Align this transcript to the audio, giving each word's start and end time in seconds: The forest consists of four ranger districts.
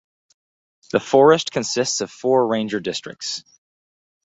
The 0.91 0.99
forest 0.99 1.51
consists 1.51 2.01
of 2.01 2.09
four 2.09 2.47
ranger 2.47 2.79
districts. 2.79 3.43